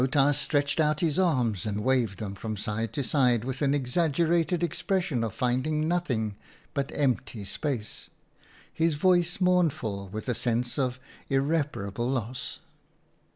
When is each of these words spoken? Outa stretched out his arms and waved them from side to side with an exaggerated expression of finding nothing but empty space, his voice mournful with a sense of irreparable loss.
Outa 0.03 0.33
stretched 0.33 0.79
out 0.79 1.01
his 1.01 1.19
arms 1.19 1.63
and 1.67 1.83
waved 1.83 2.17
them 2.17 2.33
from 2.33 2.57
side 2.57 2.91
to 2.93 3.03
side 3.03 3.43
with 3.45 3.61
an 3.61 3.75
exaggerated 3.75 4.63
expression 4.63 5.23
of 5.23 5.31
finding 5.31 5.87
nothing 5.87 6.35
but 6.73 6.89
empty 6.95 7.45
space, 7.45 8.09
his 8.73 8.95
voice 8.95 9.39
mournful 9.39 10.07
with 10.07 10.27
a 10.27 10.33
sense 10.33 10.79
of 10.79 10.99
irreparable 11.29 12.09
loss. 12.09 12.61